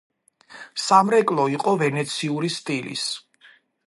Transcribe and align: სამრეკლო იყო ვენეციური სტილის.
სამრეკლო 0.83 1.45
იყო 1.57 1.73
ვენეციური 1.81 2.51
სტილის. 2.57 3.05